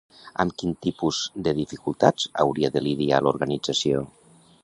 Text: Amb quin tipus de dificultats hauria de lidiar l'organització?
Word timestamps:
Amb 0.43 0.53
quin 0.61 0.71
tipus 0.85 1.19
de 1.47 1.53
dificultats 1.59 2.27
hauria 2.45 2.73
de 2.77 2.85
lidiar 2.87 3.23
l'organització? 3.27 4.05